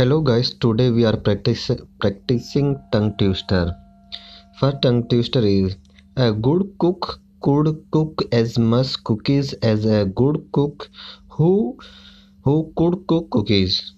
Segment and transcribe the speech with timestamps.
[0.00, 3.76] Hello guys, today we are practice, practicing tongue twister.
[4.58, 5.76] First tongue twister is
[6.16, 10.88] a good cook could cook as much cookies as a good cook
[11.28, 11.76] who
[12.44, 13.92] who could cook cookies.